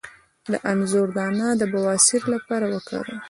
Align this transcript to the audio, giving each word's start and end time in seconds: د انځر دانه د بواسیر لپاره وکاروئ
د 0.51 0.53
انځر 0.71 1.07
دانه 1.17 1.47
د 1.55 1.63
بواسیر 1.73 2.21
لپاره 2.33 2.65
وکاروئ 2.73 3.17